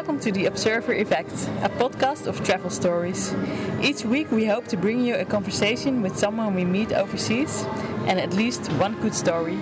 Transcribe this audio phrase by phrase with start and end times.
[0.00, 3.34] Welcome to the Observer Effect, a podcast of travel stories.
[3.82, 7.66] Each week we hope to bring you a conversation with someone we meet overseas
[8.06, 9.58] and at least one good story.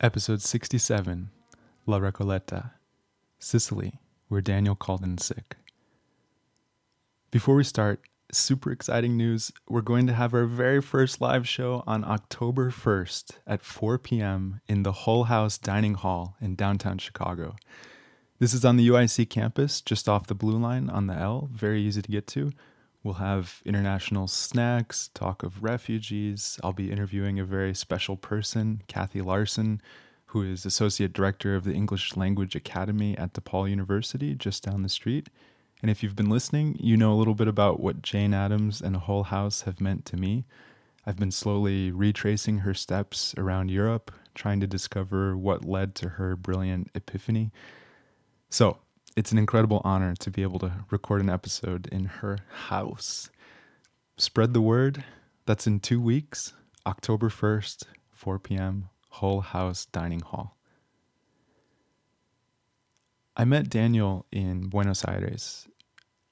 [0.00, 1.28] Episode 67
[1.84, 2.70] La Recoleta,
[3.38, 5.56] Sicily, where Daniel called in sick.
[7.32, 8.00] Before we start,
[8.32, 9.50] super exciting news.
[9.68, 14.60] We're going to have our very first live show on October 1st at 4 p.m.
[14.68, 17.56] in the Hull House Dining Hall in downtown Chicago.
[18.38, 21.82] This is on the UIC campus, just off the Blue Line on the L, very
[21.82, 22.52] easy to get to.
[23.02, 26.60] We'll have international snacks, talk of refugees.
[26.62, 29.82] I'll be interviewing a very special person, Kathy Larson,
[30.30, 34.88] who is Associate Director of the English Language Academy at DePaul University, just down the
[34.88, 35.28] street.
[35.82, 38.96] And if you've been listening, you know a little bit about what Jane Addams and
[38.96, 40.44] Hull House have meant to me.
[41.04, 46.36] I've been slowly retracing her steps around Europe, trying to discover what led to her
[46.36, 47.50] brilliant epiphany.
[48.50, 48.78] So,
[49.16, 52.38] it's an incredible honor to be able to record an episode in her
[52.68, 53.30] house.
[54.16, 55.02] Spread the word.
[55.46, 56.52] That's in two weeks,
[56.86, 57.82] October 1st,
[58.12, 60.56] 4 p.m., Hull House Dining Hall.
[63.36, 65.68] I met Daniel in Buenos Aires.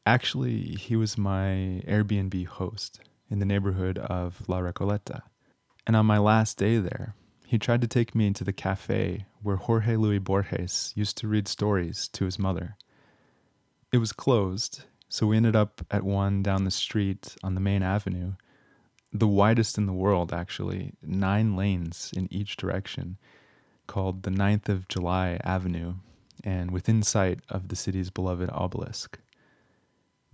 [0.06, 5.22] Actually, he was my Airbnb host in the neighborhood of La Recoleta.
[5.86, 7.14] And on my last day there,
[7.46, 11.48] he tried to take me into the cafe where Jorge Luis Borges used to read
[11.48, 12.76] stories to his mother.
[13.90, 17.82] It was closed, so we ended up at one down the street on the main
[17.82, 18.34] avenue,
[19.12, 23.16] the widest in the world, actually, nine lanes in each direction,
[23.86, 25.94] called the 9th of July Avenue,
[26.44, 29.18] and within sight of the city's beloved obelisk.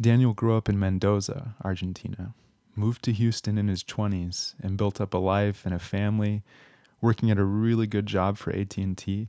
[0.01, 2.35] Daniel grew up in Mendoza, Argentina,
[2.75, 6.43] moved to Houston in his 20s, and built up a life and a family
[7.01, 9.29] working at a really good job for AT&T.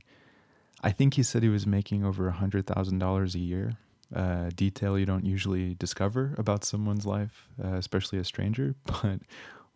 [0.82, 3.72] I think he said he was making over $100,000 a year,
[4.12, 9.20] a detail you don't usually discover about someone's life, uh, especially a stranger, but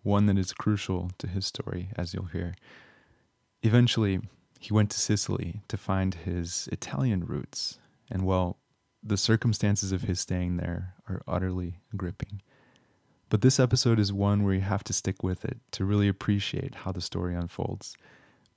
[0.03, 2.55] one that is crucial to his story, as you'll hear.
[3.63, 4.21] Eventually,
[4.59, 7.79] he went to Sicily to find his Italian roots,
[8.11, 8.59] and well,
[9.03, 12.43] the circumstances of his staying there are utterly gripping.
[13.31, 16.75] But this episode is one where you have to stick with it to really appreciate
[16.75, 17.97] how the story unfolds.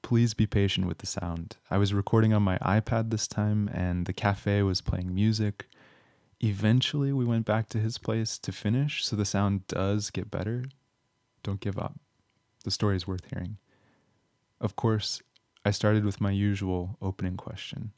[0.03, 1.55] Please be patient with the sound.
[1.71, 5.65] I was recording on my iPad this time, and the cafe was playing music.
[6.41, 10.65] Eventually, we went back to his place to finish, so the sound does get better.
[11.41, 11.95] Don't give up.
[12.65, 13.57] The story is worth hearing.
[14.59, 15.21] Of course,
[15.63, 17.93] I started with my usual opening question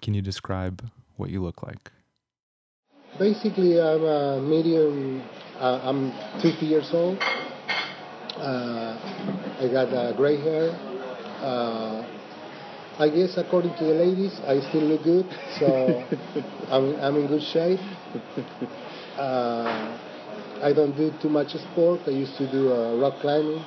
[0.00, 1.92] Can you describe what you look like?
[3.18, 5.22] Basically, I'm a medium.
[5.60, 7.18] Uh, I'm 50 years old.
[8.38, 8.96] Uh,
[9.60, 10.95] I got uh, gray hair.
[11.46, 12.02] Uh,
[12.98, 15.26] I guess according to the ladies, I still look good,
[15.60, 16.02] so
[16.70, 17.78] I'm, I'm in good shape.
[19.16, 19.98] Uh,
[20.62, 22.00] I don't do too much sport.
[22.06, 23.64] I used to do uh, rock climbing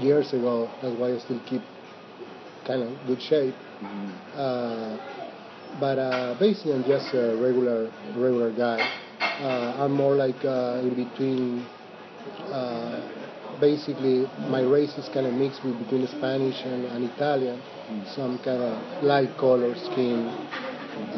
[0.00, 0.68] years ago.
[0.82, 1.62] That's why I still keep
[2.66, 3.54] kind of good shape.
[4.34, 4.96] Uh,
[5.78, 8.80] but uh, basically, I'm just a regular regular guy.
[9.20, 11.64] Uh, I'm more like uh, in between.
[13.60, 17.60] Basically, my race is kind of mixed with between Spanish and, and Italian.
[18.14, 20.28] So I'm kind of light color skin,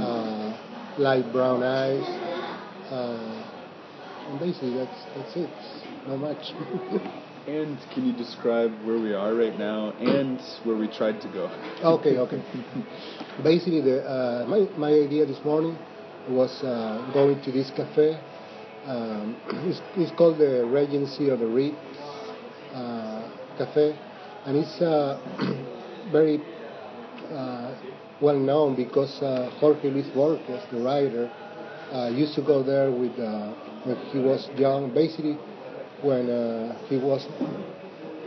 [0.01, 0.59] uh,
[0.99, 2.05] light brown eyes.
[2.91, 5.51] Uh, and basically, that's that's it.
[6.09, 6.53] Not much.
[7.47, 11.51] And can you describe where we are right now and where we tried to go?
[11.83, 12.41] Okay, okay.
[13.43, 15.77] Basically, the, uh, my, my idea this morning
[16.29, 18.17] was uh, going to this cafe.
[18.87, 19.37] Um,
[19.67, 22.12] it's, it's called the Regency of the Ritz uh,
[23.59, 23.94] Cafe,
[24.47, 25.21] and it's uh,
[26.12, 26.41] very
[27.31, 27.75] uh,
[28.20, 31.31] well known because uh, Jorge Luis Borges, the writer,
[31.93, 33.52] uh, used to go there with uh,
[33.85, 34.93] when he was young.
[34.94, 35.37] Basically,
[36.02, 37.26] when uh, he was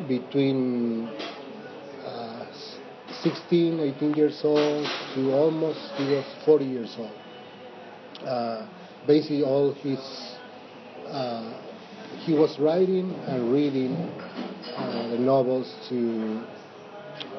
[0.07, 1.07] between
[2.05, 2.45] uh,
[3.23, 4.85] 16, 18 years old
[5.15, 7.15] to almost he was 40 years old.
[8.25, 8.67] Uh,
[9.07, 9.99] basically, all his
[11.07, 11.64] uh,
[12.23, 13.93] he was writing and reading
[14.75, 16.41] uh, the novels to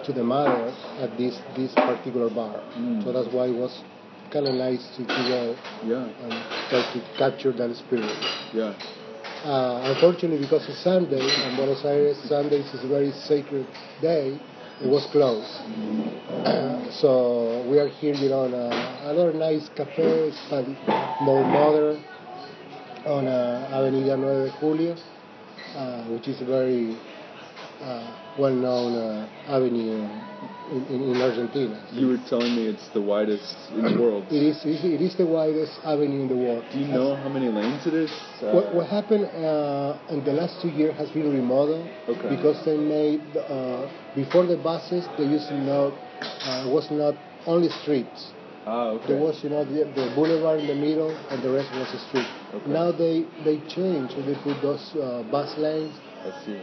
[0.04, 2.62] to the mother at this this particular bar.
[3.04, 3.82] So that's why it was
[4.30, 6.32] kind of nice to, go Yeah, and
[6.68, 8.10] try to capture that spirit.
[8.52, 8.74] yeah.
[9.44, 13.66] Uh, unfortunately, because it's Sunday, and Buenos Aires, Sundays is a very sacred
[14.00, 14.38] day,
[14.82, 15.46] It was closed.
[17.00, 20.32] so we are here, you know, on a, another nice cafe,
[21.20, 22.02] more modern,
[23.06, 24.96] on uh, Avenida 9 de Julio,
[25.76, 26.96] uh, which is a very
[27.80, 30.02] uh, well-known uh, avenue
[30.72, 31.86] in, in, in Argentina.
[31.92, 34.24] You were telling me it's the widest in the world.
[34.30, 36.64] It is, it is the widest avenue in the world.
[36.72, 38.10] Do you know how many lanes it is?
[38.42, 42.34] Uh, What, what happened uh, in the last two years has been remodeled Okay.
[42.34, 47.14] because they made uh, before the buses they used to know uh, was not
[47.46, 48.32] only streets.
[48.66, 49.14] ah, okay.
[49.14, 52.00] There was you know the, the boulevard in the middle and the rest was a
[52.10, 52.26] street.
[52.54, 52.70] Okay.
[52.70, 55.94] Now they they changed and they put those uh, bus lanes,
[56.24, 56.62] I see.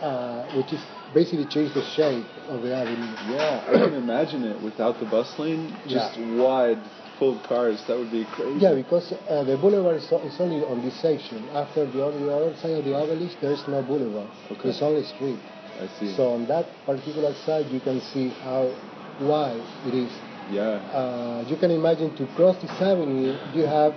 [0.00, 0.80] uh, which is
[1.14, 3.12] basically changed the shape of the avenue.
[3.28, 6.80] Yeah, I can imagine it without the bus lane, just wide,
[7.18, 7.82] full of cars.
[7.86, 8.58] That would be crazy.
[8.60, 11.44] Yeah, because uh, the boulevard is, is only on this section.
[11.50, 14.30] After the other, the other side of the obelisk, there is no boulevard.
[14.50, 14.70] Okay.
[14.70, 15.38] It's only street.
[15.78, 16.16] I see.
[16.16, 18.72] So on that particular side, you can see how
[19.20, 20.12] wide it is.
[20.50, 20.80] yeah.
[20.90, 23.92] Uh, you can imagine to cross this avenue, you have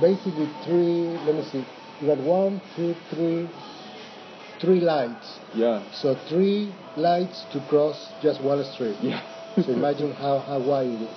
[0.00, 1.18] basically three.
[1.26, 1.64] Let me see.
[2.00, 3.48] You got one, two, three,
[4.60, 5.38] three lights.
[5.54, 5.82] Yeah.
[5.92, 8.96] So three lights to cross just one street.
[9.00, 9.20] Yeah.
[9.56, 11.16] So imagine how, how wide it is.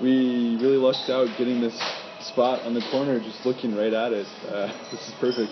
[0.00, 1.76] we really lucked out getting this
[2.20, 4.26] spot on the corner, just looking right at it.
[4.48, 5.50] Uh, this is perfect.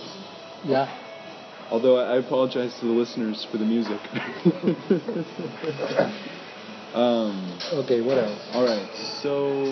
[0.64, 0.86] Yeah.
[1.70, 3.98] Although I apologize to the listeners for the music.
[6.94, 8.00] um, Okay.
[8.00, 8.38] What else?
[8.52, 8.88] all right,
[9.22, 9.64] so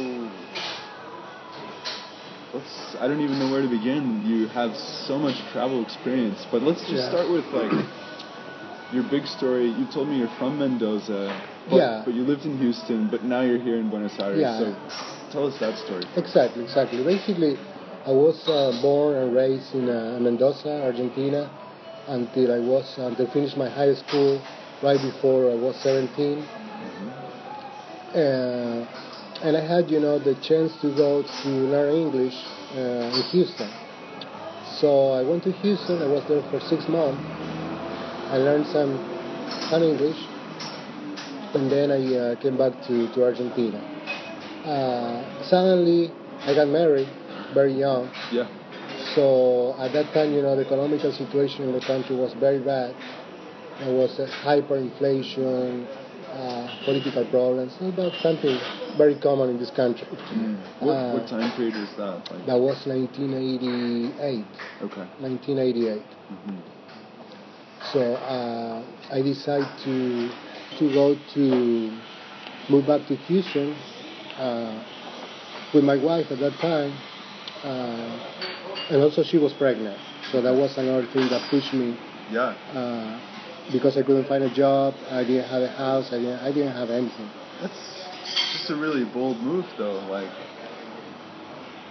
[2.52, 2.97] let's.
[3.00, 4.23] I don't even know where to begin.
[4.25, 7.08] You have so much travel experience, but let's just Yeah.
[7.08, 7.73] start with like
[8.93, 9.69] your big story.
[9.70, 12.02] You told me you're from Mendoza, but, Yeah.
[12.05, 14.38] but you lived in Houston, but now you're here in Buenos Aires.
[14.38, 14.58] Yeah.
[14.58, 14.75] So
[15.31, 16.05] tell us that story.
[16.17, 17.02] Exactly, exactly.
[17.05, 17.58] Basically,
[18.06, 21.50] I was uh, born and raised in uh, Mendoza, Argentina,
[22.08, 24.43] until I was until I finished my high school,
[24.82, 26.49] right before I was 17.
[28.14, 28.85] Uh,
[29.42, 32.34] and I had, you know, the chance to go to learn English
[32.75, 33.70] uh, in Houston.
[34.81, 36.02] So I went to Houston.
[36.02, 37.22] I was there for six months.
[38.31, 38.98] I learned some
[39.69, 40.19] some English,
[41.54, 43.81] and then I uh, came back to, to Argentina
[44.64, 46.12] uh, suddenly
[46.44, 47.08] I got married
[47.54, 48.10] very young.
[48.31, 48.48] Yeah.
[49.14, 52.94] So at that time, you know, the economical situation in the country was very bad.
[53.81, 55.86] There was hyperinflation,
[56.28, 57.76] uh, political problems.
[57.81, 58.58] About something
[58.96, 60.06] very common in this country.
[60.81, 62.22] What, Uh, what time period is that?
[62.31, 64.46] Like, That was 1988.
[64.82, 65.06] okay.
[65.19, 66.02] 1988.
[66.28, 66.58] hmm
[67.92, 70.31] So uh, I decided to
[70.78, 71.90] to go to
[72.69, 73.75] move back to Houston
[74.38, 74.78] uh,
[75.75, 76.93] with my wife at that time,
[77.64, 79.98] uh, and also she was pregnant.
[80.31, 81.96] So that was another thing that pushed me
[82.31, 82.54] Yeah.
[82.72, 83.19] uh,
[83.72, 84.94] because I couldn't find a job.
[85.10, 86.12] I didn't have a house.
[86.12, 86.40] I didn't.
[86.40, 87.31] I didn't have anything.
[87.60, 88.00] That's
[88.53, 89.99] just a really bold move, though.
[90.09, 90.31] Like,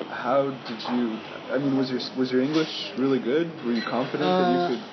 [0.09, 1.19] how did you?
[1.51, 3.47] I mean, was your was your English really good?
[3.65, 4.83] Were you confident Uh, that you could?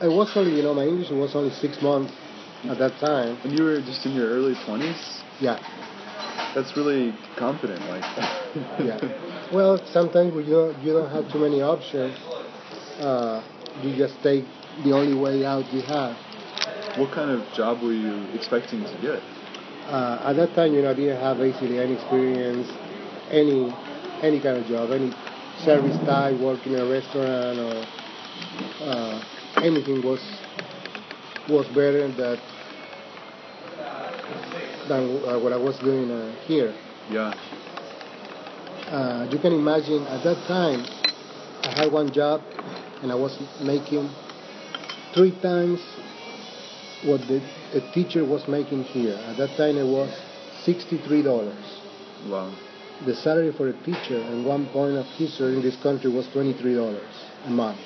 [0.00, 2.12] I was only, you know, my English was only six months
[2.68, 3.36] at that time.
[3.44, 5.22] And you were just in your early twenties.
[5.40, 5.58] Yeah.
[6.54, 7.80] That's really confident.
[7.88, 8.04] Like,
[8.78, 9.00] yeah.
[9.52, 12.16] Well, sometimes you don't, you don't have too many options.
[13.00, 13.42] Uh,
[13.82, 14.44] you just take
[14.84, 16.16] the only way out you have.
[16.98, 19.22] what kind of job were you expecting to get?
[19.88, 22.68] Uh, at that time, you know, I didn't have basically any experience,
[23.30, 23.72] any
[24.22, 25.12] any kind of job, any
[25.64, 27.84] service type, work in a restaurant or
[28.86, 29.24] uh,
[29.62, 30.20] anything was
[31.48, 32.38] was better than
[34.88, 36.74] than uh, what I was doing uh, here.
[37.10, 37.34] Yeah.
[38.88, 40.84] Uh, you can imagine at that time,
[41.64, 42.42] I had one job
[43.02, 44.08] and I was making
[45.14, 45.80] three times
[47.04, 47.42] what the
[47.74, 49.14] a teacher was making here.
[49.14, 50.10] At that time, it was
[50.66, 51.24] $63.
[52.30, 52.56] Wow.
[53.06, 57.00] The salary for a teacher in one point of history in this country was $23
[57.46, 57.80] a month.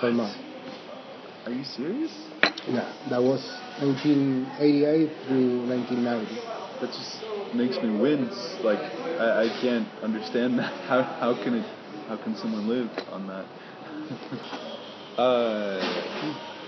[0.00, 0.36] Per month.
[1.46, 2.10] Are you serious?
[2.68, 3.42] Yeah, that was
[3.80, 6.34] 1988 through 1990.
[6.80, 8.58] That just makes me wince.
[8.62, 10.72] Like, I, I can't understand that.
[10.86, 11.66] How how can it?
[12.08, 13.46] How can someone live on that?
[15.18, 15.91] uh,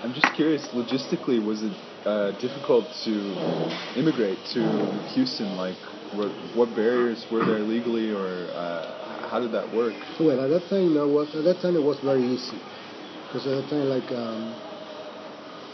[0.05, 0.69] I'm just curious.
[0.75, 1.73] Logistically, was it
[2.05, 3.11] uh, difficult to
[3.97, 4.61] immigrate to
[5.15, 5.57] Houston?
[5.57, 5.79] Like,
[6.13, 9.95] what, what barriers were there legally, or uh, how did that work?
[10.21, 12.61] Well, at that time, no, was at that time it was very easy,
[13.25, 14.53] because at that time, like um,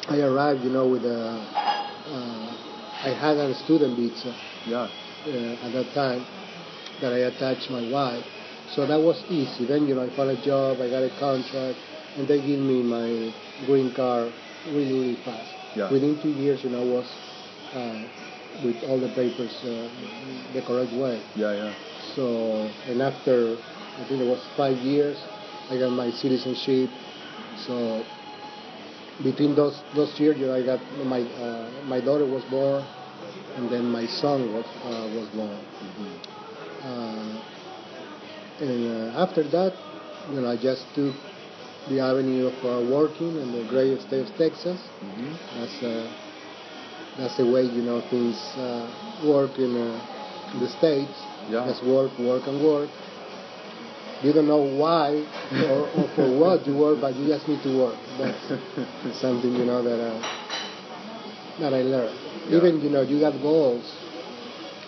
[0.06, 2.54] I arrived, you know, with a, uh,
[3.02, 4.30] I had a student visa
[4.64, 4.87] Yeah.
[5.26, 6.25] uh, at that time
[7.02, 8.22] that I attached my wife,
[8.70, 9.66] so that was easy.
[9.66, 11.78] Then, you know, I found a job, I got a contract,
[12.17, 13.33] and they give me my
[13.67, 14.33] green card
[14.67, 15.50] really, really fast.
[15.76, 15.90] Yeah.
[15.90, 17.07] Within two years, you know, was
[17.75, 18.02] uh,
[18.64, 19.88] with all the papers uh,
[20.52, 21.23] the correct way.
[21.37, 21.75] Yeah, yeah.
[22.14, 23.57] So, and after
[23.99, 25.17] I think it was five years,
[25.71, 26.90] I got my citizenship.
[27.67, 28.05] So,
[29.23, 32.85] between those those years, you know, I got my uh, my daughter was born,
[33.57, 35.59] and then my son was uh, was born.
[36.83, 37.43] Uh,
[38.61, 39.73] and uh, after that,
[40.33, 41.14] you know, I just took
[41.88, 44.80] the avenue of uh, working in the great state of Texas.
[45.00, 46.12] hmm That's uh,
[47.16, 48.87] that's the way you know things uh,
[49.26, 51.16] work in, uh, in the states.
[51.49, 51.66] Yeah.
[51.66, 52.90] Just work, work, and work.
[54.22, 55.25] You don't know why
[55.68, 57.99] or, or for what you work, but you just need to work.
[58.18, 60.20] That's something you know that uh,
[61.60, 62.16] that I learned.
[62.49, 62.58] Yeah.
[62.58, 63.84] Even you know you got goals,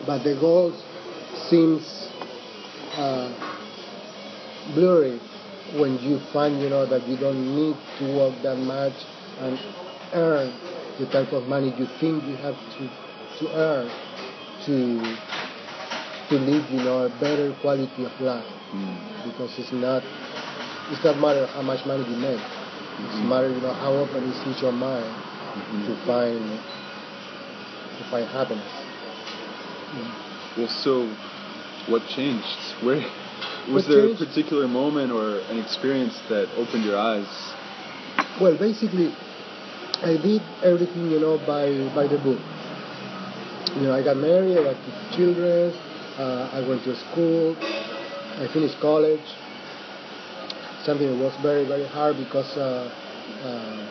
[0.06, 0.76] but the goals
[1.48, 1.82] seems
[2.94, 3.32] uh,
[4.74, 5.18] blurry
[5.78, 8.94] when you find you know that you don't need to work that much
[9.40, 9.58] and
[10.12, 10.52] earn
[10.98, 12.88] the type of money you think you have to
[13.38, 13.88] to earn
[14.66, 15.00] to
[16.28, 18.46] to live you know a better quality of life.
[18.72, 19.12] Mm.
[19.24, 20.02] because it's not
[20.90, 22.40] it's not matter how much money you make.
[22.40, 25.12] It's matter you know how open is your mind
[25.86, 26.40] to find
[27.98, 28.72] to find happiness.
[30.56, 31.04] Well, so
[31.88, 32.46] what changed?
[32.82, 33.04] Where
[33.68, 34.22] was What there changed?
[34.22, 37.28] a particular moment or an experience that opened your eyes?
[38.40, 39.14] Well, basically,
[40.02, 42.40] I did everything, you know, by by the book.
[43.76, 45.72] You know, I got married, I got two children,
[46.18, 49.24] uh, I went to school, I finished college.
[50.84, 52.90] Something that was very, very hard because uh,
[53.46, 53.86] uh,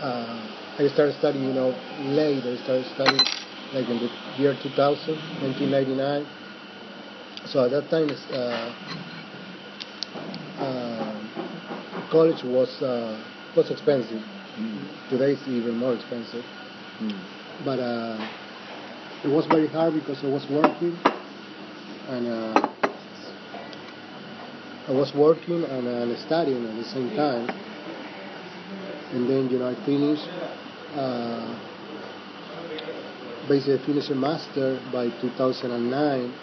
[0.00, 1.76] uh, I started studying, you know,
[2.08, 2.42] late.
[2.42, 3.20] I started studying
[3.74, 4.08] like in the
[4.40, 5.14] year 2000,
[5.44, 6.26] 1999.
[7.46, 8.74] So at that time, uh,
[10.58, 13.18] uh, college was uh,
[13.56, 14.22] was expensive.
[15.08, 16.44] Today it's even more expensive.
[17.00, 17.20] Mm.
[17.64, 18.28] But uh,
[19.24, 20.98] it was very hard because I was working,
[22.08, 22.68] and uh,
[24.88, 27.48] I was working and, uh, and studying at the same time.
[29.12, 30.28] And then you know I finished.
[30.94, 31.58] Uh,
[33.48, 36.34] basically, I finished a master by 2009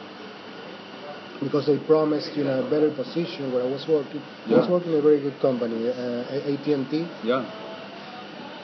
[1.45, 4.21] because they promised you know a better position where I was working.
[4.49, 7.45] I was working in a very good company, uh, AT&T, Yeah.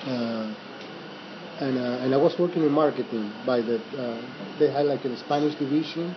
[0.10, 0.54] uh,
[1.62, 3.32] and uh, and I was working in marketing.
[3.46, 4.20] By the uh,
[4.58, 6.16] they had like a Spanish division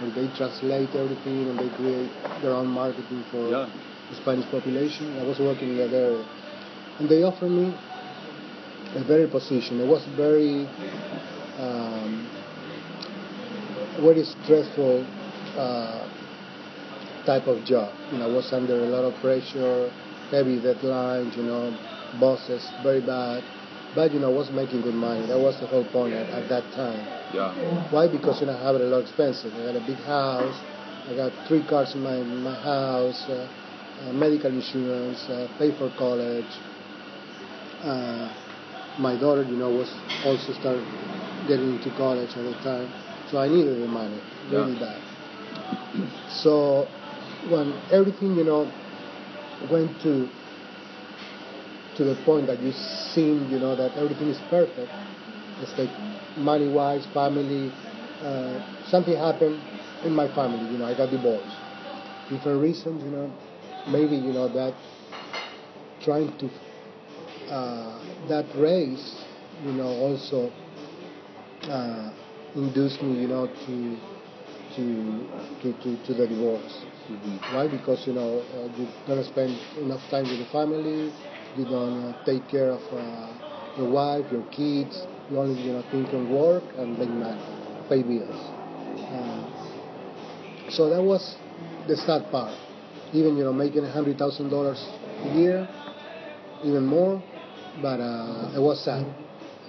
[0.00, 3.68] where they translate everything and they create their own marketing for Yeah.
[4.10, 5.18] the Spanish population.
[5.20, 6.24] I was working in that area,
[6.98, 7.74] and they offered me
[8.96, 9.80] a better position.
[9.84, 10.64] It was very
[11.60, 12.10] um,
[14.00, 15.04] very stressful
[15.58, 16.06] uh,
[17.24, 17.92] type of job.
[18.12, 19.90] You know, I was under a lot of pressure,
[20.30, 21.36] heavy deadlines.
[21.36, 21.76] You know,
[22.20, 23.42] bosses very bad.
[23.94, 25.26] But you know, I was making good money.
[25.26, 27.00] That was the whole point at, at that time.
[27.32, 27.52] Yeah.
[27.90, 28.08] Why?
[28.08, 29.52] Because you know, I have a lot of expenses.
[29.54, 30.56] I got a big house.
[31.08, 33.24] I got three cars in my my house.
[33.28, 33.48] Uh,
[34.04, 35.24] uh, medical insurance.
[35.28, 36.44] Uh, pay for college.
[37.82, 38.28] Uh,
[38.98, 39.88] my daughter, you know, was
[40.24, 40.84] also started
[41.48, 42.90] getting into college at the time,
[43.30, 44.20] so I needed the money
[44.50, 44.80] really Yeah.
[44.80, 45.02] bad.
[46.42, 46.84] So
[47.48, 48.70] when everything, you know,
[49.70, 50.28] went to
[51.96, 54.90] to the point that you seem, you know, that everything is perfect.
[55.62, 55.90] It's like
[56.36, 57.72] money-wise, family.
[58.22, 59.62] Uh, something happened
[60.04, 60.70] in my family.
[60.72, 61.56] You know, I got divorced.
[62.30, 63.32] Different reasons, you know.
[63.88, 64.74] Maybe you know that
[66.00, 66.50] trying to
[67.50, 69.24] uh, that race,
[69.64, 70.52] you know, also
[71.68, 72.10] uh,
[72.54, 73.98] induced me, you know, to
[74.76, 75.28] to
[75.62, 76.84] to to, to the divorce.
[77.52, 77.68] Why?
[77.68, 81.12] Because you know uh, you don't spend enough time with the family.
[81.56, 83.32] You don't uh, take care of uh,
[83.76, 85.06] your wife, your kids.
[85.30, 87.40] You only you know think on work and make money,
[87.88, 88.40] pay bills.
[89.12, 89.44] Uh,
[90.70, 91.36] so that was
[91.86, 92.56] the sad part.
[93.12, 94.82] Even you know making a hundred thousand dollars
[95.24, 95.66] a year,
[96.64, 97.22] even more,
[97.82, 99.06] but uh, it was sad.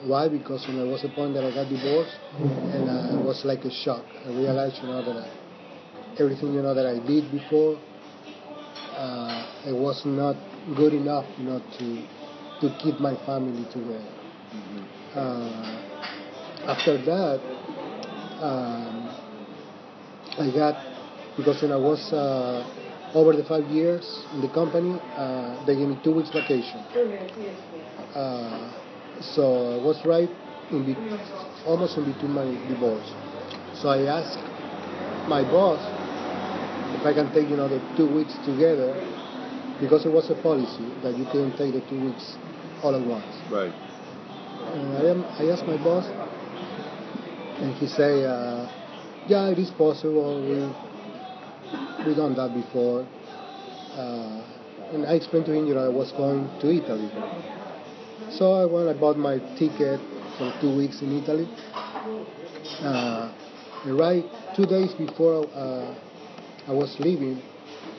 [0.06, 0.28] Why?
[0.30, 2.18] Because you know, there was a point that I got divorced,
[2.72, 4.06] and uh, it was like a shock.
[4.26, 5.28] I realized, you know, that I,
[6.22, 7.80] everything you know that I did before,
[8.96, 10.36] uh, it was not
[10.76, 12.04] good enough, you know, to
[12.62, 14.14] to keep my family together.
[15.16, 15.82] Uh,
[16.68, 17.42] after that,
[18.42, 19.10] um,
[20.38, 20.76] I got
[21.36, 22.64] because when I was uh,
[23.14, 26.84] over the five years in the company, uh, they gave me two weeks vacation.
[29.18, 30.30] Uh, so I was right
[30.72, 30.98] in be-
[31.66, 33.12] almost in between my divorce.
[33.74, 34.40] So I asked
[35.28, 35.82] my boss
[37.00, 38.94] if I can take you know the two weeks together
[39.80, 42.38] because it was a policy that you couldn't take the two weeks
[42.82, 43.36] all at once.
[43.52, 43.74] Right.
[44.74, 46.06] And I, am, I asked my boss,
[47.62, 48.70] and he said, uh,
[49.28, 50.42] yeah, it is possible.
[50.42, 50.66] We
[52.06, 53.08] we done that before.
[53.94, 54.44] Uh,
[54.94, 57.10] and I explained to him, you know, I was going to Italy.
[58.32, 60.00] So I went, I bought my ticket
[60.38, 61.48] for two weeks in Italy.
[62.82, 63.34] Uh,
[63.86, 65.96] right two days before uh,
[66.68, 67.42] I was leaving,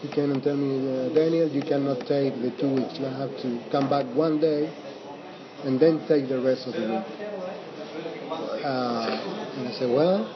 [0.03, 2.99] he came and tell me, uh, Daniel, you cannot take the two weeks.
[2.99, 4.67] You have to come back one day
[5.65, 7.07] and then take the rest of the week.
[8.65, 10.27] Uh, and I said, well,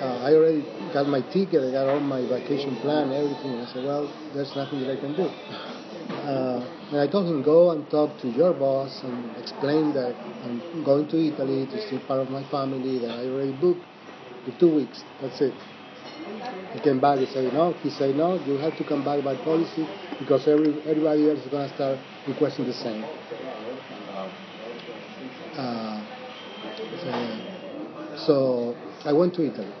[0.00, 0.62] uh, I already
[0.94, 3.58] got my ticket, I got all my vacation plan, everything.
[3.60, 5.28] I said, well, there's nothing that I can do.
[6.08, 10.82] Uh, and I told him, go and talk to your boss and explain that I'm
[10.84, 13.84] going to Italy to see part of my family, that I already booked
[14.46, 15.04] the two weeks.
[15.20, 15.54] That's it.
[16.72, 17.74] He came back and said, no.
[17.82, 19.86] He said, no, you have to come back by policy
[20.18, 23.04] because every, everybody else is going to start requesting the same.
[25.56, 26.04] Uh,
[27.02, 29.72] so, so I went to Italy.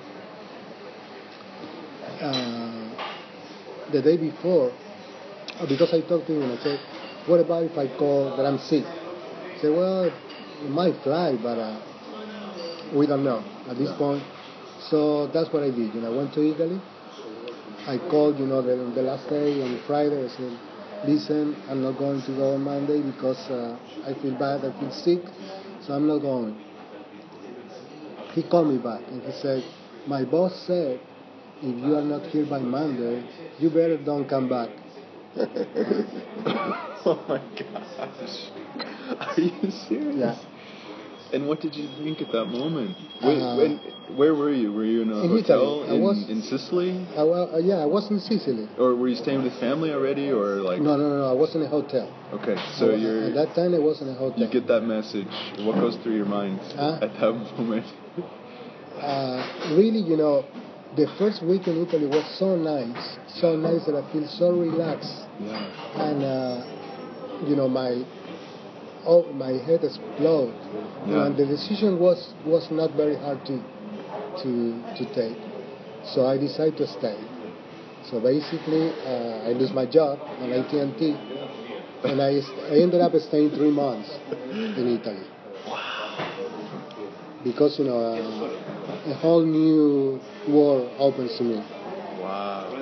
[2.20, 2.88] Uh,
[3.92, 4.72] the day before,
[5.68, 6.80] because I talked to him I said,
[7.28, 8.84] what about if I call that I'm sick?
[9.54, 11.78] He said, well, it might fly, but uh,
[12.94, 14.22] we don't know at this point.
[14.90, 15.94] So that's what I did.
[15.94, 16.80] You know, I went to Italy.
[17.86, 20.24] I called, you know, the, the last day on Friday.
[20.24, 20.58] I said,
[21.06, 24.90] listen, I'm not going to go on Monday because uh, I feel bad, I feel
[24.90, 25.20] sick,
[25.86, 26.56] so I'm not going.
[28.34, 29.64] He called me back and he said,
[30.06, 31.00] my boss said,
[31.60, 33.24] if you are not here by Monday,
[33.58, 34.70] you better don't come back.
[37.06, 38.50] oh my gosh.
[39.20, 40.16] Are you serious?
[40.16, 40.36] Yeah.
[41.32, 42.96] And what did you think at that moment?
[43.20, 43.80] Where, Uh, when,
[44.16, 44.72] where were you?
[44.72, 45.96] Were you in a in hotel Italy.
[45.96, 47.06] In, was- in Sicily?
[47.16, 48.66] I, uh, yeah, I was in Sicily.
[48.78, 50.30] Or were you staying with family already?
[50.30, 50.80] Or like.
[50.80, 52.08] No, no, no, I was in a hotel.
[52.32, 53.24] Okay, so I- you're.
[53.26, 54.40] At that time, I was in a hotel.
[54.40, 55.28] You get that message.
[55.60, 56.98] What goes through your mind Huh?
[57.02, 57.86] at that moment?
[58.98, 60.44] uh, really, you know,
[60.96, 65.26] the first week in Italy was so nice, so nice that I feel so relaxed,
[65.40, 65.60] Yeah.
[66.08, 68.02] and uh, you know, my
[69.06, 70.54] oh, my head exploded.
[71.06, 71.26] Yeah.
[71.26, 73.60] and the decision was was not very hard to
[74.42, 74.50] to
[74.98, 75.38] to take,
[76.04, 77.18] so I decided to stay.
[78.10, 81.16] So basically, uh, I lose my job on AT&T,
[82.04, 82.40] and I,
[82.72, 85.26] I ended up staying three months in Italy
[87.50, 91.56] because you know uh, a whole new world opens to me.
[92.20, 92.74] Wow.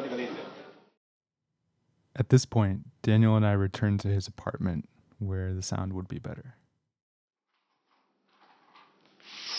[2.19, 6.19] At this point, Daniel and I returned to his apartment where the sound would be
[6.19, 6.57] better.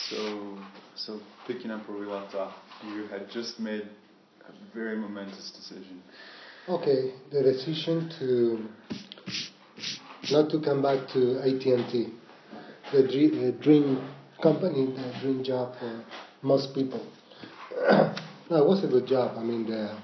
[0.10, 0.58] So,
[0.96, 2.56] so picking up where we left off,
[2.94, 3.88] you had just made
[4.48, 6.02] a very momentous decision.
[6.68, 8.68] Okay, the decision to
[10.32, 12.10] not to come back to AT&T,
[12.92, 14.02] the dream, the dream
[14.42, 16.04] company, the dream job for
[16.42, 17.06] most people.
[18.50, 19.38] no, it was a good job.
[19.38, 19.98] I mean, the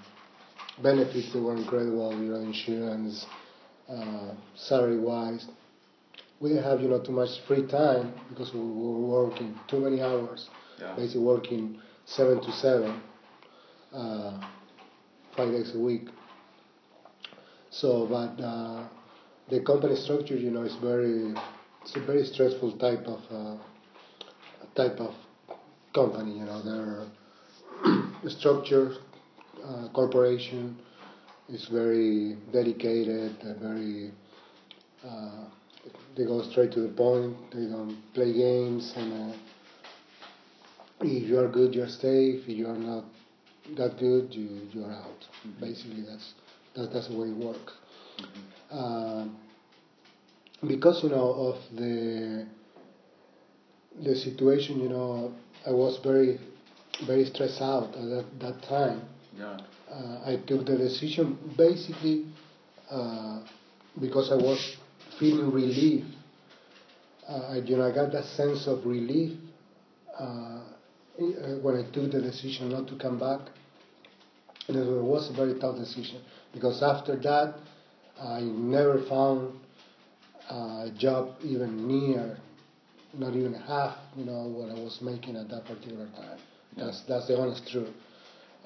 [0.81, 2.11] benefits they were incredible.
[2.11, 3.25] You know, insurance,
[3.89, 5.45] uh, salary wise.
[6.39, 10.01] We didn't have you know too much free time because we were working too many
[10.01, 10.49] hours.
[10.79, 10.95] Yeah.
[10.95, 13.01] Basically, working seven to seven,
[13.93, 14.41] uh,
[15.35, 16.09] five days a week.
[17.69, 18.87] So, but uh,
[19.49, 21.33] the company structure, you know, is very,
[21.81, 23.57] it's a very stressful type of uh,
[24.75, 25.13] type of
[25.93, 26.39] company.
[26.39, 27.05] You know, their
[28.29, 28.95] structure,
[29.63, 30.77] uh, corporation
[31.49, 34.11] is very dedicated, very.
[35.05, 35.45] Uh,
[36.15, 37.35] they go straight to the point.
[37.51, 39.37] They don't play games, and uh,
[41.01, 42.29] if you are good, you stay.
[42.31, 43.05] If you are not
[43.77, 45.27] that good, you you are out.
[45.59, 46.33] Basically, that's
[46.75, 47.73] that, that's the way it works.
[48.71, 49.27] Uh,
[50.67, 52.47] because you know of the
[54.01, 55.33] the situation, you know,
[55.65, 56.39] I was very
[57.07, 59.01] very stressed out at that, that time.
[59.37, 59.59] Yeah.
[59.91, 62.25] Uh, I took the decision basically
[62.89, 63.41] uh,
[63.99, 64.77] because I was
[65.19, 66.05] feeling relief.
[67.27, 69.37] Uh, I, you know, I got that sense of relief
[70.19, 70.61] uh, uh,
[71.61, 73.41] when I took the decision not to come back.
[74.67, 76.21] And it was a very tough decision
[76.53, 77.55] because after that,
[78.21, 79.59] I never found
[80.49, 82.37] a job even near,
[83.13, 86.39] not even half, you know, what I was making at that particular time.
[86.77, 87.89] That's that's the honest truth.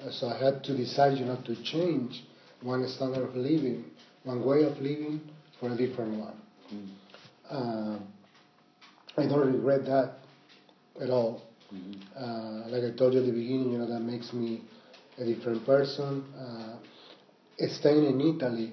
[0.02, 2.24] Uh, so I had to decide, you know, to change
[2.62, 3.84] one standard of living,
[4.24, 5.20] one way of living
[5.60, 6.40] for a different one.
[7.50, 7.98] Uh,
[9.16, 10.14] I don't regret that
[11.00, 11.42] at all.
[12.16, 14.62] Uh, like I told you at the beginning, you know, that makes me
[15.18, 16.24] a different person.
[16.38, 16.76] Uh,
[17.68, 18.72] staying in Italy,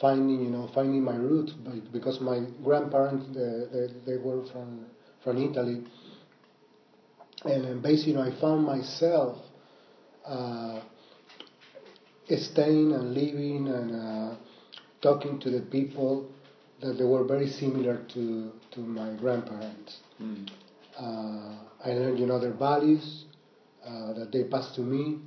[0.00, 4.86] finding, you know, finding my roots, but because my grandparents, they, they, they were from
[5.22, 5.84] from Italy.
[7.44, 9.38] And basically, you know, I found myself
[10.26, 10.80] uh,
[12.36, 14.36] staying and living and uh,
[15.00, 16.28] talking to the people
[16.80, 19.98] that they were very similar to, to my grandparents.
[20.22, 20.48] Mm.
[20.98, 21.54] Uh,
[21.84, 23.24] I learned, you know, their values
[23.86, 25.18] uh, that they passed to me.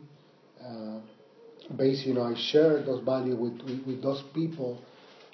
[0.63, 0.99] Uh,
[1.75, 4.79] basically, you know, I shared those values with, with, with those people.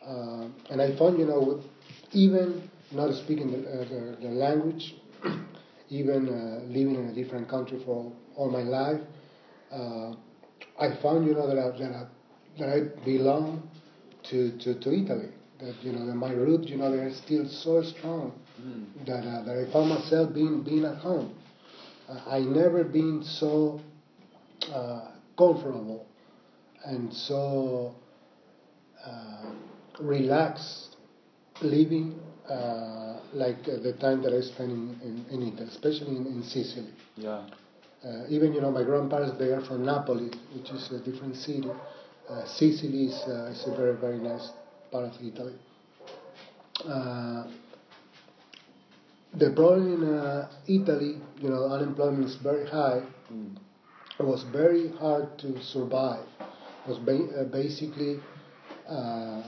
[0.06, 1.62] Uh, and I found, you know,
[2.14, 4.96] even not speaking the, uh, the, the language,
[5.90, 9.02] even uh, living in a different country for all my life,
[9.72, 10.14] uh,
[10.80, 12.06] I found, you know, that I, that I,
[12.60, 13.70] that I belong
[14.30, 15.30] to, to, to Italy.
[15.60, 19.06] That you know, that my roots, you know, they're still so strong Mm.
[19.06, 21.34] that uh, that I found myself being being at home.
[22.10, 23.80] Uh, I never been so
[24.74, 26.06] uh, comfortable
[26.84, 27.96] and so
[29.06, 29.52] uh,
[30.00, 30.98] relaxed
[31.62, 36.26] living uh, like uh, the time that I spent in, in, in Italy, especially in,
[36.26, 36.94] in Sicily.
[37.16, 37.46] Yeah.
[38.04, 41.70] Uh, even you know my grandparents they are from Napoli, which is a different city.
[42.30, 44.50] Uh, Sicily is, uh, is a very very nice
[44.92, 45.56] part of Italy.
[46.86, 47.48] Uh,
[49.34, 53.04] the problem in uh, Italy, you know, unemployment is very high.
[53.32, 53.58] Mm.
[54.20, 56.26] It was very hard to survive.
[56.40, 58.20] It was ba- basically
[58.90, 59.44] uh,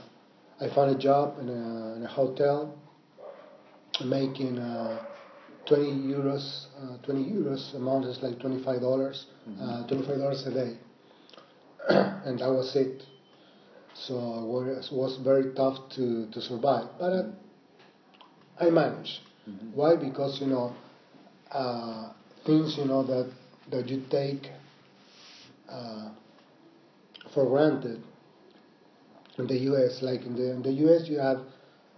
[0.60, 2.78] I found a job in a, in a hotel
[4.04, 5.04] making uh,
[5.66, 9.26] 20 euros, uh, 20 euros a month is like 25 dollars,
[9.60, 10.76] uh, 25 dollars a day,
[11.88, 13.02] and that was it.
[13.94, 14.16] So
[14.66, 17.24] it was, very tough to, to survive, but uh,
[18.58, 19.20] I managed.
[19.48, 19.74] Mhm.
[19.74, 19.96] Why?
[19.96, 20.72] Because you know
[21.50, 22.12] uh,
[22.46, 23.30] things you know that
[23.70, 24.50] that you take
[25.68, 26.10] uh,
[27.34, 28.02] for granted
[29.38, 30.00] in the U.S.
[30.02, 31.08] Like in the in the U.S.
[31.08, 31.40] you have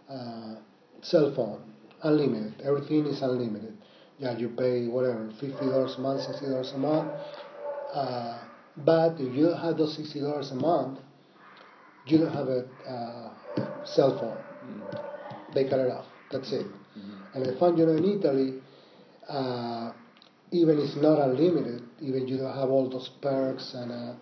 [0.09, 0.57] uh,
[1.03, 1.61] cell phone,
[2.05, 2.63] unlimited.
[2.63, 3.77] Everything is unlimited.
[4.19, 7.11] Yeah, you pay whatever fifty dollars a month, sixty dollars a month.
[7.93, 8.39] Uh,
[8.77, 11.01] but if you don't have those sixty dollars a month,
[12.07, 13.31] you don't have a uh,
[13.85, 14.39] cell phone.
[14.65, 15.55] Mm.
[15.55, 16.07] They cut it off.
[16.31, 16.67] That's it.
[16.67, 17.35] Mhm.
[17.35, 18.55] And I found, you know, in Italy,
[19.29, 19.93] uh,
[20.53, 24.15] even it's not unlimited, even you don't have all those perks and uh,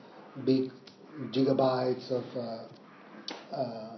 [0.44, 0.70] big
[1.30, 2.64] gigabytes of uh,
[3.54, 3.96] uh,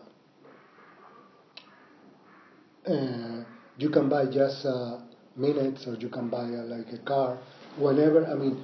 [2.86, 3.43] uh,
[3.78, 4.98] you can buy just uh,
[5.36, 7.38] minutes or you can buy uh, like a car
[7.76, 8.56] whenever i mean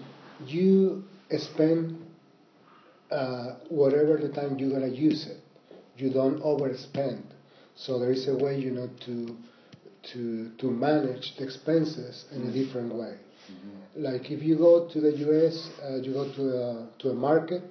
[0.46, 1.02] you
[1.38, 1.96] spend
[3.10, 5.38] uh, whatever the time you're going to use it
[5.96, 7.22] you don't overspend
[7.74, 9.36] so there is a way you know to
[10.02, 13.14] to to manage the expenses in a different way
[13.50, 14.02] Mhm.
[14.06, 17.62] like if you go to the US, uh, you go to a, to a market,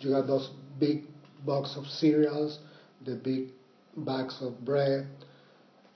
[0.00, 1.04] you got those big
[1.44, 2.58] box of cereals,
[3.04, 3.42] the big
[3.96, 5.06] bags of bread.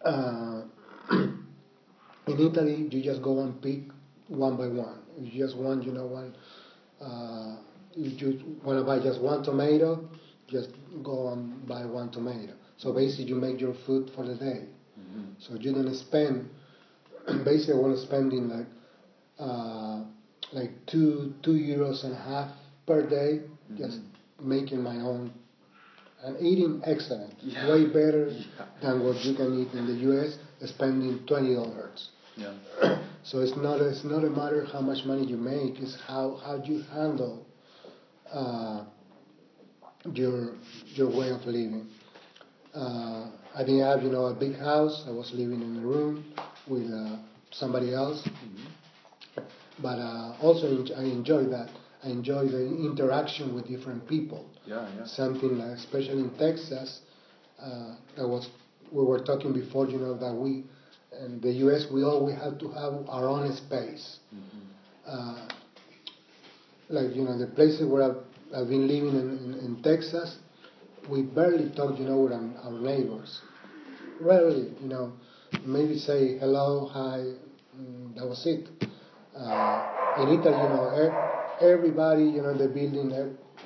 [0.05, 0.63] Uh,
[1.11, 1.45] in
[2.27, 3.81] Italy, you just go and pick
[4.29, 4.99] one by one.
[5.19, 6.35] If you just want, you know, one.
[7.01, 7.57] Uh,
[7.97, 10.09] if you want to buy just one tomato,
[10.49, 10.71] just
[11.03, 12.53] go and buy one tomato.
[12.77, 14.65] So basically, you make your food for the day.
[14.99, 15.35] Mhm.
[15.39, 16.49] So you don't spend.
[17.45, 18.67] basically, I want to spend in like
[19.39, 20.01] uh,
[20.53, 22.51] like two two euros and a half
[22.87, 23.43] per day,
[23.77, 24.01] just
[24.41, 25.33] making my own
[26.25, 27.69] and eating excellent, Yeah.
[27.71, 28.65] way better Yeah.
[28.81, 30.39] than what you can eat in the U.S.
[30.67, 32.11] Spending twenty dollars.
[32.37, 32.53] Yeah.
[33.25, 36.63] So it's not it's not a matter how much money you make; it's how how
[36.63, 37.47] you handle
[38.31, 38.85] uh,
[40.13, 40.55] your
[40.95, 41.87] your way of living.
[42.75, 45.05] Uh, I didn't have you know a big house.
[45.07, 46.25] I was living in a room
[46.67, 47.17] with uh,
[47.51, 48.69] somebody else, Mhm.
[49.79, 51.71] but uh, also I enjoy that.
[52.03, 54.45] I enjoy the interaction with different people.
[54.67, 54.87] Yeah.
[54.97, 55.07] Yeah.
[55.07, 57.01] Something like, especially in Texas,
[57.61, 58.49] uh, that was
[58.95, 59.85] we were talking before.
[59.89, 60.51] You know that we
[61.25, 61.87] in the U.S.
[61.93, 64.05] we always have to have our own space.
[64.35, 64.63] Mhm.
[65.07, 65.49] Uh,
[66.89, 68.21] like you know the places where I've,
[68.55, 70.37] I've been living in, in, in Texas,
[71.09, 71.99] we barely talk.
[71.99, 73.41] You know with our, our neighbors.
[74.21, 75.13] Rarely, you know,
[75.67, 77.19] maybe say hello, hi.
[77.77, 78.69] Mm, that was it.
[79.37, 80.87] Uh, in Italy, you know,
[81.61, 83.11] everybody, you know, the building,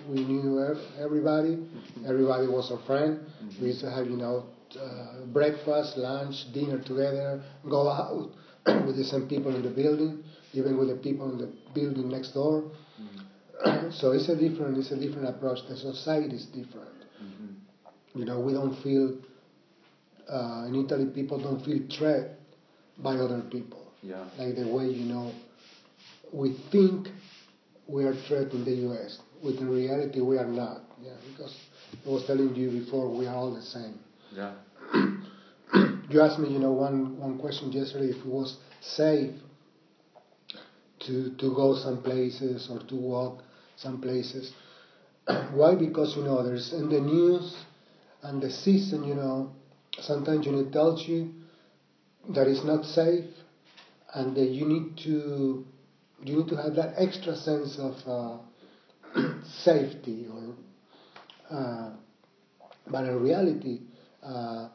[0.09, 1.59] we knew ev- everybody.
[2.07, 3.21] Everybody was a friend.
[3.61, 8.31] We used to have, you know, uh, breakfast, lunch, dinner together, go out
[8.87, 12.33] with the same people in the building, even with the people in the building next
[12.33, 12.64] door.
[13.92, 15.59] so it's a different, it's a different approach.
[15.68, 16.94] The society is different.
[17.22, 17.54] Mhm.
[18.14, 19.16] You know, we don't feel
[20.28, 21.07] uh, in Italy.
[21.07, 22.38] People don't feel threat
[22.98, 24.24] by other people Yeah.
[24.38, 25.33] like the way you know
[26.33, 27.09] we think
[27.87, 29.18] we are threat in the U.S.
[29.42, 30.83] With in reality we are not.
[31.02, 31.54] Yeah, because
[32.07, 33.98] I was telling you before we are all the same.
[34.35, 34.53] Yeah.
[36.11, 39.35] you asked me, you know, one, one question yesterday if it was safe
[41.01, 43.43] to, to go some places or to walk
[43.77, 44.53] some places.
[45.53, 45.75] Why?
[45.75, 47.57] Because, you know, there's in the news
[48.23, 49.53] and the season, you know,
[50.01, 51.33] sometimes, you know, tells you
[52.31, 53.25] that it's not safe
[54.14, 55.64] and that you need to,
[56.25, 58.38] you need to have that extra sense of uh,
[59.64, 60.55] safety or,
[61.57, 61.91] uh,
[62.91, 63.81] but in reality,
[64.22, 64.68] uh,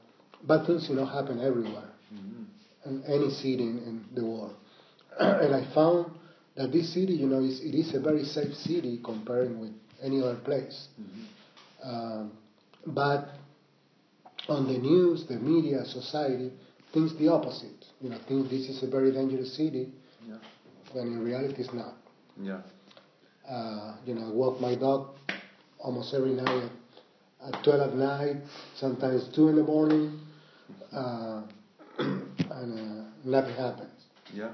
[0.43, 2.89] bad things, you know, happen everywhere, mm-hmm.
[2.89, 4.55] in any city in, in the world.
[5.19, 6.11] and I found
[6.55, 10.21] that this city, you know, is, it is a very safe city comparing with any
[10.21, 10.87] other place.
[10.99, 11.89] Mm-hmm.
[11.89, 12.31] Um,
[12.87, 13.29] but
[14.47, 16.51] on the news, the media, society
[16.93, 17.85] thinks the opposite.
[18.01, 19.91] You know, think this is a very dangerous city,
[20.27, 20.37] yeah.
[20.91, 21.95] when in reality it's not.
[22.39, 22.61] Yeah.
[23.49, 25.15] Uh, you know, I walk my dog
[25.79, 26.69] almost every night
[27.45, 28.37] at, at 12 at night,
[28.75, 30.19] sometimes 2 in the morning,
[30.91, 31.41] uh,
[31.99, 33.89] and uh, nothing happens.
[34.33, 34.51] Yeah.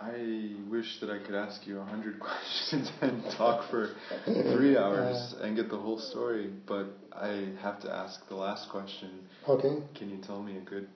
[0.00, 3.90] I wish that I could ask you a hundred questions and talk for
[4.24, 8.68] three hours uh, and get the whole story, but I have to ask the last
[8.68, 9.10] question.
[9.48, 9.76] Okay.
[9.94, 10.88] Can you tell me a good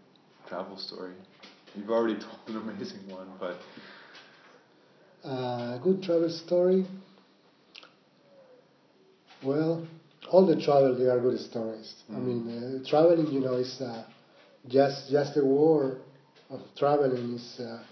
[0.48, 1.14] travel story?
[1.76, 3.58] You've already told an amazing one, but.
[5.24, 6.84] A uh, good travel story.
[9.42, 9.86] Well,
[10.30, 11.94] all the travel they are good stories.
[12.10, 12.16] Mm.
[12.16, 14.04] I mean, uh, traveling, you know, is uh,
[14.68, 15.98] just just a war
[16.50, 17.82] of traveling is uh,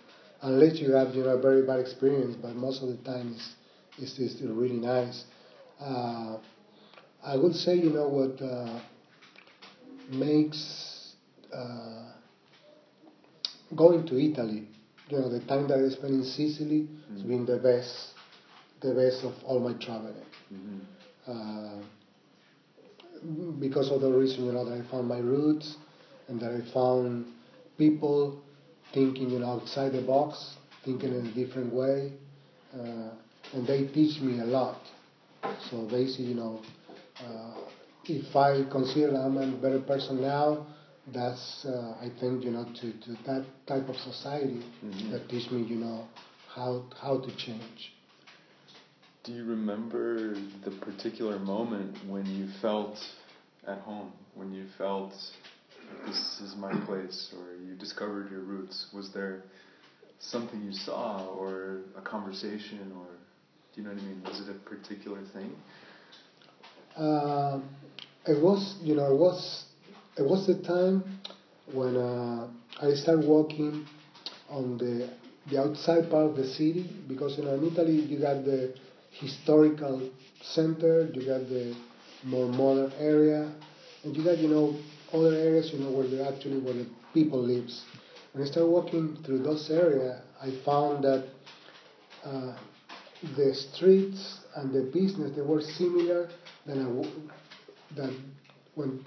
[0.43, 3.55] unless you have you know a very bad experience, but most of the time it's
[3.99, 5.25] it's, it's really nice.
[5.81, 6.39] Uh,
[7.23, 8.81] I would say you know what uh,
[10.11, 11.15] makes
[11.53, 12.13] uh,
[13.75, 14.69] going to Italy,
[15.09, 17.15] you know the time that I spent in Sicily mm-hmm.
[17.15, 17.95] has been the best,
[18.81, 20.15] the best of all my traveling.
[20.53, 21.81] Mm-hmm.
[23.59, 25.77] Because of the reason you know that I found my roots
[26.29, 27.27] and that I found
[27.79, 28.43] people
[28.93, 32.13] thinking you know outside the box, thinking in a different way,
[32.75, 33.11] uh,
[33.55, 34.81] and they teach me a lot.
[35.71, 36.61] So basically, you know,
[37.21, 37.55] uh,
[38.05, 40.67] if I consider I'm a better person now,
[41.13, 45.13] that's uh, I think you know to, to that type of society mm-hmm.
[45.13, 46.09] that teach me you know
[46.55, 47.93] how how to change.
[49.25, 50.35] Do you remember
[50.65, 52.99] the particular moment when you felt
[53.67, 55.15] at home, when you felt
[56.07, 58.87] this is my place, or you discovered your roots?
[58.93, 59.41] Was there
[60.19, 63.07] something you saw, or a conversation, or
[63.75, 64.23] do you know what I mean?
[64.27, 65.57] Was it a particular thing?
[66.95, 67.61] Uh,
[68.27, 69.65] it was, you know, it was,
[70.19, 71.03] it was the time
[71.73, 72.47] when uh,
[72.83, 73.87] I started walking
[74.51, 75.09] on the
[75.47, 78.71] the outside part of the city because you know in Italy you got the
[79.15, 80.11] historical
[80.43, 81.75] center, you got the
[82.25, 83.53] more modern area,
[84.03, 84.77] and you got you know
[85.13, 87.85] other areas, you know, where they actually where the people lives.
[88.33, 91.29] When I started walking through those areas, I found that
[92.25, 92.57] uh,
[93.37, 96.29] the streets and the business they were similar
[96.67, 98.35] than I, than
[98.75, 99.05] when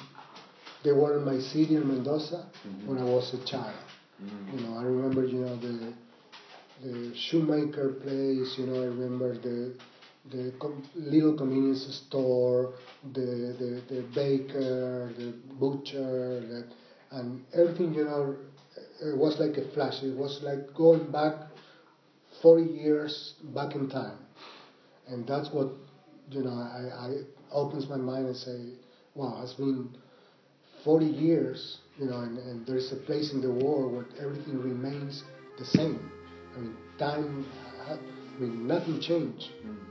[0.83, 2.87] they were in my city in Mendoza mm-hmm.
[2.87, 3.75] when I was a child.
[4.23, 4.57] Mm-hmm.
[4.57, 5.93] You know, I remember, you know, the
[6.83, 8.55] the shoemaker place.
[8.57, 9.73] You know, I remember the
[10.31, 12.73] the com- little convenience store,
[13.13, 16.65] the, the, the baker, the butcher, the,
[17.11, 18.35] and everything, you know,
[19.01, 20.01] it was like a flash.
[20.03, 21.33] It was like going back
[22.41, 24.17] 40 years back in time.
[25.07, 25.69] And that's what,
[26.31, 27.13] you know, I, I
[27.51, 28.73] opens my mind and say,
[29.15, 29.89] wow, it's been
[30.83, 35.23] 40 years, you know, and, and there's a place in the world where everything remains
[35.57, 36.11] the same.
[36.55, 37.45] I mean, time,
[37.87, 37.97] I
[38.39, 39.49] mean, nothing changed.
[39.65, 39.86] Mm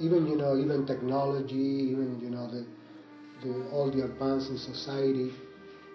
[0.00, 1.54] even you know even technology,
[1.92, 2.66] even you know the,
[3.42, 5.32] the all the advance in society,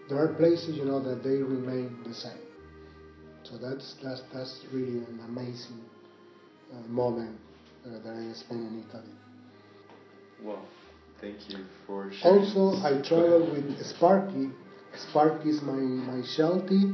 [0.09, 2.45] there are places you know that they remain the same.
[3.43, 5.81] So that's that's that's really an amazing
[6.73, 7.37] uh, moment
[7.85, 9.13] uh, that I spent in Italy.
[10.43, 10.65] Well,
[11.19, 12.39] thank you for sharing.
[12.39, 14.49] Also, I traveled with Sparky.
[14.95, 16.93] Sparky is my my Sheltie.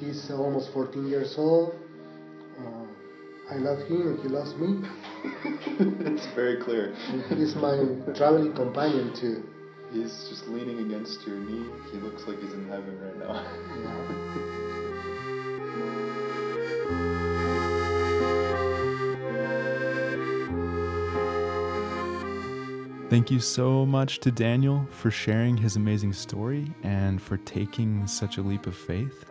[0.00, 1.74] He's almost 14 years old.
[3.52, 4.88] I love him and he loves me.
[6.14, 6.94] it's very clear.
[7.28, 7.84] He's my
[8.14, 9.46] traveling companion too.
[9.92, 11.68] He's just leaning against your knee.
[11.90, 13.44] He looks like he's in heaven right now.
[23.10, 28.38] Thank you so much to Daniel for sharing his amazing story and for taking such
[28.38, 29.26] a leap of faith.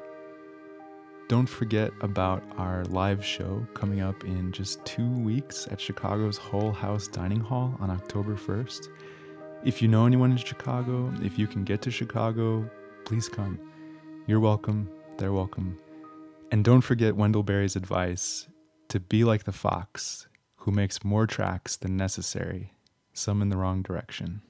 [1.32, 6.74] Don't forget about our live show coming up in just two weeks at Chicago's Hull
[6.74, 8.90] House Dining Hall on October 1st.
[9.64, 12.70] If you know anyone in Chicago, if you can get to Chicago,
[13.06, 13.58] please come.
[14.28, 14.90] You're welcome.
[15.20, 15.80] They're welcome.
[16.52, 18.50] And don't forget Wendell Berry's advice
[18.90, 22.74] to be like the fox who makes more tracks than necessary,
[23.14, 24.42] some in the wrong direction.